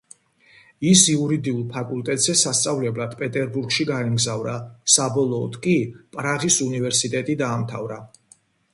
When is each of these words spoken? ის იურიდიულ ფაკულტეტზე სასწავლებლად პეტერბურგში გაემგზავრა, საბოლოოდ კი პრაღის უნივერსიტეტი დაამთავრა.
ის 0.91 1.01
იურიდიულ 1.11 1.59
ფაკულტეტზე 1.75 2.35
სასწავლებლად 2.39 3.15
პეტერბურგში 3.21 3.87
გაემგზავრა, 3.93 4.57
საბოლოოდ 4.97 5.63
კი 5.69 5.79
პრაღის 6.19 6.61
უნივერსიტეტი 6.71 7.41
დაამთავრა. 7.47 8.05